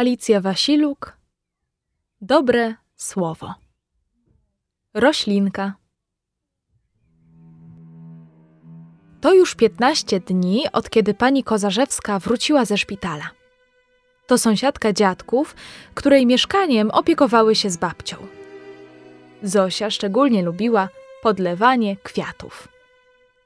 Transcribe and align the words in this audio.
Alicja 0.00 0.40
Wasiluk. 0.40 1.16
Dobre 2.20 2.74
słowo. 2.96 3.54
Roślinka. 4.94 5.74
To 9.20 9.34
już 9.34 9.54
15 9.54 10.20
dni, 10.20 10.64
od 10.72 10.90
kiedy 10.90 11.14
pani 11.14 11.44
Kozarzewska 11.44 12.18
wróciła 12.18 12.64
ze 12.64 12.78
szpitala. 12.78 13.30
To 14.26 14.38
sąsiadka 14.38 14.92
dziadków, 14.92 15.54
której 15.94 16.26
mieszkaniem 16.26 16.90
opiekowały 16.90 17.54
się 17.54 17.70
z 17.70 17.76
babcią. 17.76 18.16
Zosia 19.42 19.90
szczególnie 19.90 20.42
lubiła 20.42 20.88
podlewanie 21.22 21.96
kwiatów. 21.96 22.68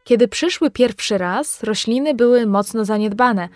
Kiedy 0.05 0.29
przyszły 0.29 0.71
pierwszy 0.71 1.19
raz, 1.19 1.63
rośliny 1.63 2.15
były 2.15 2.47
mocno 2.47 2.85
zaniedbane. 2.85 3.49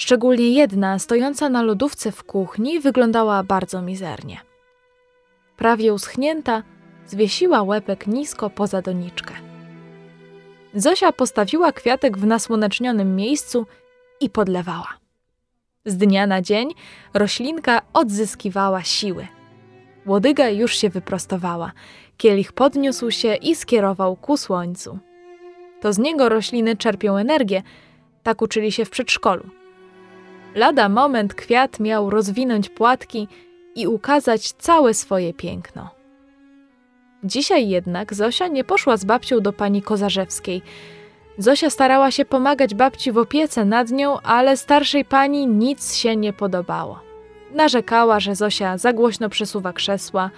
Szczególnie 0.00 0.50
jedna, 0.50 0.98
stojąca 0.98 1.48
na 1.48 1.62
lodówce 1.62 2.12
w 2.12 2.24
kuchni, 2.24 2.80
wyglądała 2.80 3.42
bardzo 3.42 3.82
mizernie. 3.82 4.40
Prawie 5.56 5.94
uschnięta, 5.94 6.62
zwiesiła 7.06 7.62
łepek 7.62 8.06
nisko 8.06 8.50
poza 8.50 8.82
doniczkę. 8.82 9.34
Zosia 10.74 11.12
postawiła 11.12 11.72
kwiatek 11.72 12.18
w 12.18 12.26
nasłonecznionym 12.26 13.16
miejscu 13.16 13.66
i 14.20 14.30
podlewała. 14.30 14.88
Z 15.84 15.96
dnia 15.96 16.26
na 16.26 16.42
dzień 16.42 16.74
roślinka 17.14 17.82
odzyskiwała 17.92 18.82
siły. 18.82 19.26
Łodyga 20.06 20.48
już 20.48 20.76
się 20.76 20.90
wyprostowała, 20.90 21.72
kielich 22.16 22.52
podniósł 22.52 23.10
się 23.10 23.34
i 23.34 23.54
skierował 23.54 24.16
ku 24.16 24.36
słońcu. 24.36 24.98
To 25.80 25.92
z 25.92 25.98
niego 25.98 26.28
rośliny 26.28 26.76
czerpią 26.76 27.16
energię, 27.16 27.62
tak 28.22 28.42
uczyli 28.42 28.72
się 28.72 28.84
w 28.84 28.90
przedszkolu. 28.90 29.59
Lada 30.54 30.88
moment 30.88 31.34
kwiat 31.34 31.80
miał 31.80 32.10
rozwinąć 32.10 32.68
płatki 32.68 33.28
i 33.74 33.86
ukazać 33.86 34.52
całe 34.52 34.94
swoje 34.94 35.34
piękno. 35.34 35.90
Dzisiaj 37.24 37.68
jednak 37.68 38.14
Zosia 38.14 38.48
nie 38.48 38.64
poszła 38.64 38.96
z 38.96 39.04
babcią 39.04 39.40
do 39.40 39.52
pani 39.52 39.82
Kozarzewskiej. 39.82 40.62
Zosia 41.38 41.70
starała 41.70 42.10
się 42.10 42.24
pomagać 42.24 42.74
babci 42.74 43.12
w 43.12 43.18
opiece 43.18 43.64
nad 43.64 43.90
nią, 43.90 44.20
ale 44.20 44.56
starszej 44.56 45.04
pani 45.04 45.46
nic 45.46 45.96
się 45.96 46.16
nie 46.16 46.32
podobało. 46.32 47.00
Narzekała, 47.54 48.20
że 48.20 48.34
Zosia 48.34 48.78
za 48.78 48.92
głośno 48.92 49.28
przesuwa 49.28 49.72
krzesła, 49.72 50.30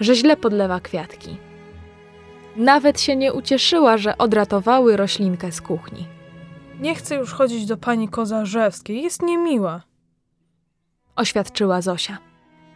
że 0.00 0.14
źle 0.14 0.36
podlewa 0.36 0.80
kwiatki. 0.80 1.36
Nawet 2.56 3.00
się 3.00 3.16
nie 3.16 3.32
ucieszyła, 3.32 3.98
że 3.98 4.18
odratowały 4.18 4.96
roślinkę 4.96 5.52
z 5.52 5.60
kuchni. 5.60 6.17
Nie 6.80 6.94
chcę 6.94 7.16
już 7.16 7.32
chodzić 7.32 7.66
do 7.66 7.76
pani 7.76 8.08
Kozarzewskiej, 8.08 9.02
jest 9.02 9.22
niemiła. 9.22 9.82
Oświadczyła 11.16 11.82
Zosia. 11.82 12.18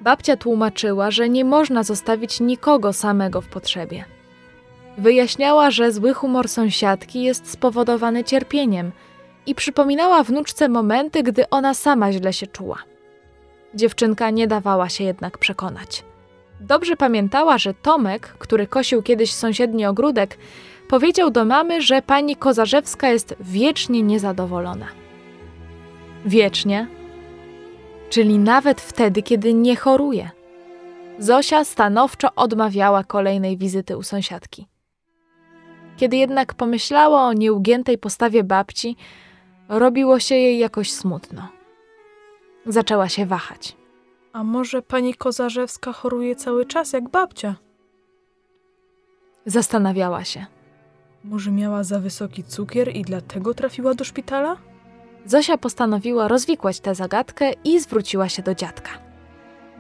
Babcia 0.00 0.36
tłumaczyła, 0.36 1.11
że 1.11 1.28
nie 1.28 1.44
można 1.44 1.83
zostawić 1.83 2.41
nikogo 2.41 2.92
samego 2.92 3.41
w 3.41 3.48
potrzebie. 3.48 4.05
Wyjaśniała, 4.98 5.70
że 5.70 5.92
zły 5.92 6.14
humor 6.14 6.48
sąsiadki 6.48 7.22
jest 7.22 7.50
spowodowany 7.50 8.25
cierpieniem 8.25 8.92
i 9.47 9.55
przypominała 9.55 10.22
wnuczce 10.22 10.69
momenty, 10.69 11.22
gdy 11.22 11.50
ona 11.50 11.75
sama 11.75 12.12
źle 12.12 12.33
się 12.33 12.47
czuła. 12.47 12.78
Dziewczynka 13.75 14.31
nie 14.31 14.47
dawała 14.47 14.89
się 14.89 15.05
jednak 15.05 15.39
przekonać. 15.39 16.05
Dobrze 16.61 16.97
pamiętała, 16.97 17.59
że 17.59 17.75
Tomek, 17.75 18.34
który 18.39 18.66
kosił 18.66 19.03
kiedyś 19.03 19.33
sąsiedni 19.33 19.87
ogródek, 19.87 20.39
powiedział 20.92 21.30
do 21.30 21.44
mamy, 21.44 21.82
że 21.82 22.02
pani 22.02 22.36
Kozarzewska 22.36 23.08
jest 23.08 23.34
wiecznie 23.40 24.02
niezadowolona. 24.02 24.86
Wiecznie, 26.24 26.86
czyli 28.10 28.38
nawet 28.38 28.80
wtedy, 28.80 29.22
kiedy 29.22 29.54
nie 29.54 29.76
choruje. 29.76 30.30
Zosia 31.18 31.64
stanowczo 31.64 32.28
odmawiała 32.36 33.04
kolejnej 33.04 33.56
wizyty 33.56 33.96
u 33.96 34.02
sąsiadki. 34.02 34.66
Kiedy 35.96 36.16
jednak 36.16 36.54
pomyślała 36.54 37.22
o 37.26 37.32
nieugiętej 37.32 37.98
postawie 37.98 38.44
babci, 38.44 38.97
robiło 39.69 40.19
się 40.19 40.34
jej 40.34 40.58
jakoś 40.58 40.92
smutno. 40.92 41.48
Zaczęła 42.66 43.08
się 43.08 43.26
wahać. 43.26 43.76
A 44.32 44.44
może 44.44 44.82
pani 44.82 45.14
Kozarzewska 45.14 45.92
choruje 45.92 46.36
cały 46.36 46.66
czas 46.66 46.92
jak 46.92 47.08
babcia? 47.08 47.54
Zastanawiała 49.47 50.25
się. 50.25 50.47
Może 51.25 51.50
miała 51.50 51.84
za 51.84 52.00
wysoki 52.00 52.44
cukier 52.44 52.97
i 52.97 53.03
dlatego 53.03 53.55
trafiła 53.55 53.94
do 53.94 54.05
szpitala? 54.05 54.56
Zosia 55.27 55.59
postanowiła 55.59 56.28
rozwikłać 56.28 56.81
tę 56.81 56.94
zagadkę 56.94 57.53
i 57.65 57.81
zwróciła 57.81 58.28
się 58.28 58.43
do 58.43 58.55
dziadka. 58.55 58.91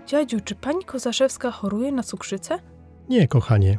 Dziadziu, 0.06 0.40
czy 0.40 0.54
pani 0.54 0.84
Kozarzewska 0.84 1.50
choruje 1.50 1.92
na 1.92 2.02
cukrzycę? 2.02 2.58
Nie, 3.08 3.28
kochanie. 3.28 3.78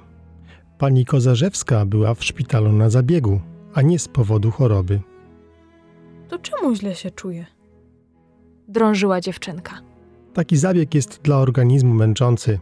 Pani 0.77 1.05
Kozarzewska 1.05 1.85
była 1.85 2.13
w 2.13 2.23
szpitalu 2.23 2.71
na 2.71 2.89
zabiegu, 2.89 3.39
a 3.73 3.81
nie 3.81 3.99
z 3.99 4.07
powodu 4.07 4.51
choroby. 4.51 5.01
To 6.29 6.39
czemu 6.39 6.75
źle 6.75 6.95
się 6.95 7.11
czuje? 7.11 7.45
Drążyła 8.67 9.21
dziewczynka. 9.21 9.73
Taki 10.33 10.57
zabieg 10.57 10.95
jest 10.95 11.21
dla 11.21 11.37
organizmu 11.37 11.93
męczący. 11.93 12.59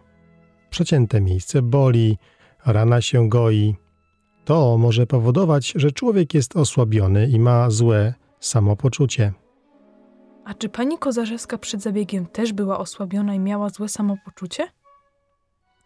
Przecięte 0.69 1.22
miejsce 1.22 1.61
boli, 1.61 2.17
rana 2.66 3.01
się 3.01 3.29
goi. 3.29 3.75
To 4.51 4.78
może 4.78 5.07
powodować, 5.07 5.73
że 5.75 5.91
człowiek 5.91 6.34
jest 6.34 6.56
osłabiony 6.56 7.28
i 7.28 7.39
ma 7.39 7.69
złe 7.69 8.13
samopoczucie. 8.39 9.34
A 10.45 10.53
czy 10.53 10.69
pani 10.69 10.97
Kozarzewska 10.97 11.57
przed 11.57 11.81
zabiegiem 11.81 12.25
też 12.25 12.53
była 12.53 12.79
osłabiona 12.79 13.34
i 13.34 13.40
miała 13.40 13.69
złe 13.69 13.90
samopoczucie? 13.90 14.67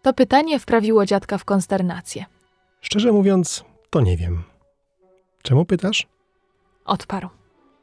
To 0.01 0.13
pytanie 0.13 0.59
wprawiło 0.59 1.05
dziadka 1.05 1.37
w 1.37 1.45
konsternację. 1.45 2.25
Szczerze 2.81 3.11
mówiąc, 3.11 3.65
to 3.89 4.01
nie 4.01 4.17
wiem. 4.17 4.43
Czemu 5.41 5.65
pytasz? 5.65 6.07
Odparł. 6.85 7.29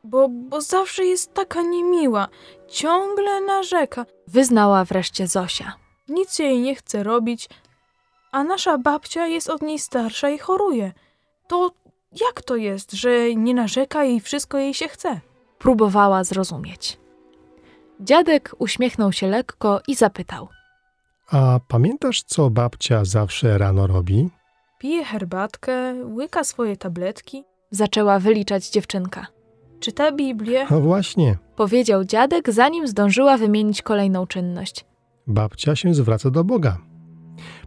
Bo, 0.05 0.29
bo 0.29 0.61
zawsze 0.61 1.05
jest 1.05 1.35
taka 1.35 1.63
niemiła. 1.63 2.29
Ciągle 2.69 3.41
narzeka. 3.41 4.07
Wyznała 4.29 4.85
wreszcie 4.85 5.27
Zosia. 5.27 5.73
Nic 6.09 6.39
jej 6.39 6.61
nie 6.61 6.75
chce 6.75 7.03
robić, 7.03 7.49
a 8.33 8.45
nasza 8.45 8.79
babcia 8.79 9.27
jest 9.27 9.51
od 9.51 9.63
niej 9.63 9.79
starsza 9.79 10.31
i 10.31 10.39
choruje. 10.39 10.93
To 11.49 11.71
jak 12.21 12.43
to 12.43 12.57
jest, 12.57 12.93
że 12.93 13.35
nie 13.35 13.55
narzeka 13.55 14.05
i 14.05 14.21
wszystko 14.21 14.59
jej 14.59 14.75
się 14.75 14.89
chce? 14.89 15.21
Próbowała 15.59 16.25
zrozumieć. 16.25 16.99
Dziadek 18.01 18.53
uśmiechnął 18.59 19.13
się 19.13 19.27
lekko 19.29 19.81
i 19.89 19.95
zapytał. 19.95 20.49
A 21.31 21.61
pamiętasz, 21.69 22.23
co 22.23 22.51
babcia 22.51 23.05
zawsze 23.05 23.59
rano 23.59 23.87
robi? 23.87 24.31
Pije 24.79 25.05
herbatkę, 25.05 25.95
łyka 26.05 26.45
swoje 26.45 26.77
tabletki, 26.77 27.45
Zaczęła 27.75 28.19
wyliczać 28.19 28.69
dziewczynka. 28.71 29.27
czyta 29.81 30.13
Biblię. 30.13 30.67
No 30.71 30.81
właśnie, 30.81 31.37
Powiedział 31.57 32.05
dziadek, 32.05 32.51
zanim 32.53 32.87
zdążyła 32.87 33.37
wymienić 33.37 33.83
kolejną 33.83 34.27
czynność. 34.27 34.85
babcia 35.27 35.77
się 35.77 35.95
zwraca 35.95 36.31
do 36.31 36.45
Boga. 36.45 36.79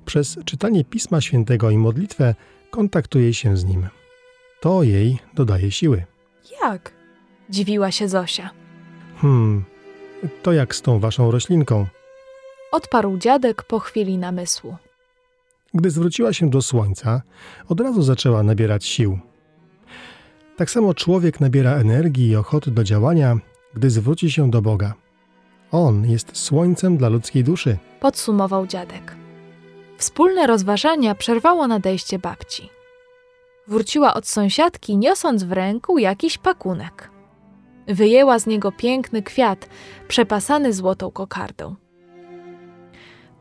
Przez 0.06 0.38
czytanie 0.46 0.86
Pisma 0.86 1.22
Świętego 1.22 1.70
i 1.70 1.78
modlitwę 1.78 2.36
kontaktuje 2.72 3.34
się 3.34 3.58
z 3.58 3.66
Nim. 3.66 3.88
To 4.62 4.84
jej 4.84 5.20
dodaje 5.34 5.72
siły. 5.72 6.04
Jak? 6.62 6.94
Dziwiła 7.50 7.92
się 7.92 8.08
Zosia. 8.08 8.50
Hmm, 9.18 9.66
to 10.44 10.54
jak 10.54 10.76
z 10.76 10.82
tą 10.82 11.00
waszą 11.00 11.32
roślinką. 11.32 11.86
Odparł 12.72 13.18
dziadek 13.18 13.64
po 13.64 13.80
chwili 13.80 14.18
namysłu. 14.18 14.76
Gdy 15.74 15.90
zwróciła 15.90 16.34
się 16.34 16.50
do 16.50 16.62
słońca, 16.62 17.22
od 17.68 17.80
razu 17.82 18.02
zaczęła 18.02 18.44
nabierać 18.44 18.86
sił. 18.86 19.20
Tak 20.58 20.72
samo 20.72 20.94
człowiek 20.94 21.40
nabiera 21.40 21.72
energii 21.72 22.28
i 22.28 22.36
ochoty 22.36 22.72
do 22.72 22.84
działania, 22.84 23.38
gdy 23.74 23.90
zwróci 23.90 24.32
się 24.32 24.52
do 24.52 24.62
Boga. 24.62 24.94
On 25.72 26.06
jest 26.10 26.38
słońcem 26.38 26.98
dla 26.98 27.10
ludzkiej 27.10 27.44
duszy. 27.44 27.78
Podsumował 28.00 28.68
dziadek. 28.68 29.25
Wspólne 29.97 30.47
rozważania 30.47 31.15
przerwało 31.15 31.68
nadejście 31.68 32.19
babci. 32.19 32.69
Wróciła 33.68 34.13
od 34.13 34.27
sąsiadki, 34.27 34.97
niosąc 34.97 35.44
w 35.44 35.51
ręku 35.51 35.97
jakiś 35.97 36.38
pakunek. 36.38 37.09
Wyjęła 37.88 38.39
z 38.39 38.45
niego 38.45 38.71
piękny 38.71 39.24
kwiat, 39.24 39.69
przepasany 40.07 40.74
złotą 40.74 41.12
kokardą. 41.12 41.75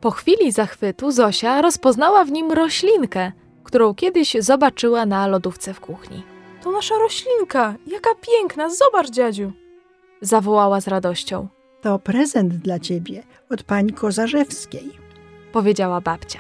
Po 0.01 0.11
chwili 0.11 0.53
zachwytu 0.53 1.11
Zosia 1.11 1.63
rozpoznała 1.63 2.25
w 2.25 2.33
nim 2.33 2.53
roślinkę, 2.53 3.33
którą 3.65 3.95
kiedyś 3.95 4.37
zobaczyła 4.41 5.07
na 5.07 5.27
lodówce 5.27 5.75
w 5.75 5.81
kuchni. 5.81 6.23
To 6.63 6.71
nasza 6.71 6.95
roślinka. 6.99 7.75
Jaka 7.87 8.11
piękna. 8.15 8.71
Zobacz, 8.71 9.11
dziadziu. 9.11 9.53
Zawołała 10.21 10.81
z 10.81 10.89
radością. 10.89 11.49
To 11.83 11.99
prezent 11.99 12.55
dla 12.55 12.79
ciebie 12.79 13.23
od 13.51 13.63
pani 13.63 13.93
Kozarzewskiej. 13.93 15.04
Powiedziała 15.55 16.01
babcia. 16.01 16.39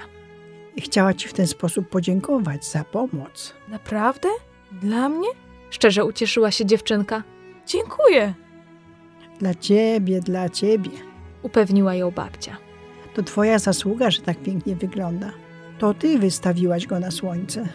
Chciała 0.78 1.14
ci 1.14 1.28
w 1.28 1.32
ten 1.32 1.46
sposób 1.46 1.88
podziękować 1.88 2.66
za 2.66 2.84
pomoc. 2.84 3.54
Naprawdę? 3.68 4.28
Dla 4.72 5.08
mnie? 5.08 5.28
Szczerze 5.70 6.04
ucieszyła 6.04 6.50
się 6.50 6.66
dziewczynka. 6.66 7.22
Dziękuję. 7.66 8.34
Dla 9.38 9.54
ciebie, 9.54 10.20
dla 10.20 10.48
ciebie. 10.48 10.90
upewniła 11.42 11.94
ją 11.94 12.10
babcia. 12.10 12.56
To 13.14 13.22
twoja 13.22 13.58
zasługa, 13.58 14.10
że 14.10 14.22
tak 14.22 14.42
pięknie 14.42 14.76
wygląda. 14.76 15.30
To 15.78 15.94
ty 15.94 16.18
wystawiłaś 16.18 16.86
go 16.86 17.00
na 17.00 17.10
słońce. 17.10 17.68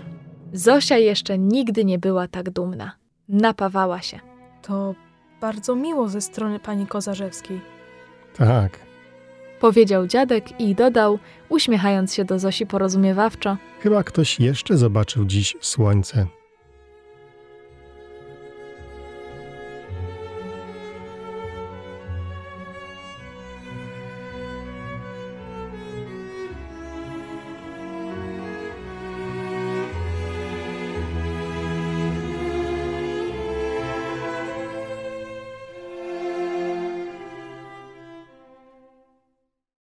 Zosia 0.54 0.98
jeszcze 0.98 1.38
nigdy 1.38 1.86
nie 1.86 2.00
była 2.00 2.28
tak 2.28 2.50
dumna. 2.50 2.92
Napawała 3.30 4.02
się. 4.02 4.20
To 4.62 4.96
bardzo 5.42 5.76
miło 5.76 6.10
ze 6.10 6.22
strony 6.22 6.60
pani 6.60 6.88
Kozarzewskiej. 6.88 7.62
Tak, 8.38 8.89
Powiedział 9.60 10.08
dziadek 10.08 10.62
i 10.62 10.76
dodał, 10.76 11.20
uśmiechając 11.50 12.14
się 12.14 12.26
do 12.26 12.40
Zosi 12.40 12.66
porozumiewawczo. 12.66 13.58
chyba 13.80 14.04
ktoś 14.04 14.40
jeszcze 14.40 14.78
zobaczył 14.78 15.26
dziś 15.26 15.58
słońce. 15.62 16.39